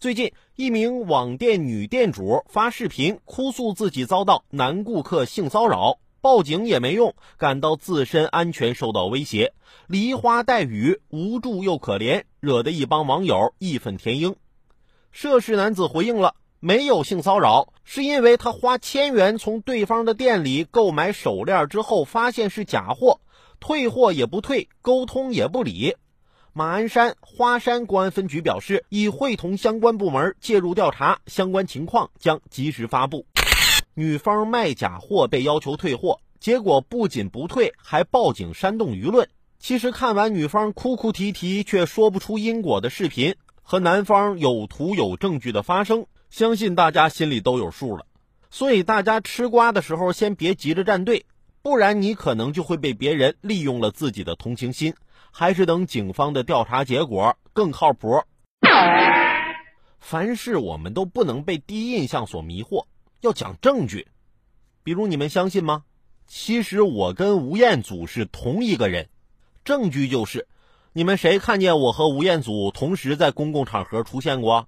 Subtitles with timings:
[0.00, 9.54] 最近，一名网店女店主发视频哭诉自己遭到男顾客性骚扰，报警也没用，感到自身安全受到威胁，
[9.88, 14.36] 梨花带雨，无助又可怜，惹得一帮网友义愤填膺。
[15.10, 16.36] 涉事男子回应了。
[16.60, 23.20] 没有性骚扰，是因为他花千元从对方的店里购买手链之后，发现是假货，
[23.58, 25.96] 退货也不退，沟通也不理。
[26.52, 33.26] 马鞍山花山公安分局表示，已会同相关部门介入调查，相关情况将及时发布。
[33.94, 39.28] 女方卖假货被要求退货，结果不仅不退，还报警煽动舆论。
[39.58, 46.06] 其实看完女方哭哭啼啼却说不出因果的视频，和男方有图有证据的发声。
[46.30, 48.04] 相信大家心里都有数了，
[48.50, 51.24] 所以大家吃瓜的时候先别急着站队，
[51.68, 54.94] 不然你可能就会被别人利用了自己的同情心。
[55.30, 58.22] 还是等警方的调查结果更靠谱。
[59.98, 62.86] 凡事我们都不能被第一印象所迷惑，
[63.20, 64.08] 要讲证据。
[64.82, 65.84] 比如你们相信吗？
[66.26, 69.10] 其实我跟吴彦祖是同一个人，
[69.62, 70.48] 证据就是，
[70.94, 74.66] 你们谁看见我和吴彦祖同时在公共场合出现过？